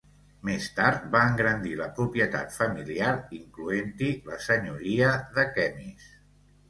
Més 0.47 0.67
tard 0.77 1.03
va 1.15 1.19
engrandir 1.31 1.73
la 1.81 1.89
propietat 1.99 2.55
familiar, 2.61 3.11
incloent-hi 3.43 4.09
la 4.31 4.41
senyoria 4.51 5.13
de 5.37 5.47
Kemys. 5.59 6.09